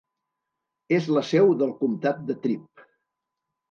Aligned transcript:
És 0.97 1.11
la 1.17 1.23
seu 1.33 1.53
del 1.61 1.77
comtat 1.85 2.27
de 2.33 2.41
Tripp. 2.45 2.87